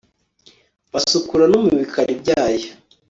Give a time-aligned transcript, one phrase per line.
[0.93, 2.67] basukura no mu bikari byayo